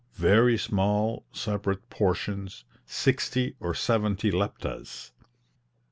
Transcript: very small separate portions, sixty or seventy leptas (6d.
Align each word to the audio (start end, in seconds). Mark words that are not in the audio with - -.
very 0.17 0.57
small 0.57 1.27
separate 1.31 1.87
portions, 1.91 2.63
sixty 2.87 3.55
or 3.59 3.75
seventy 3.75 4.31
leptas 4.31 5.11
(6d. 5.11 5.11